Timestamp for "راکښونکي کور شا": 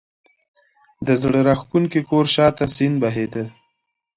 1.47-2.47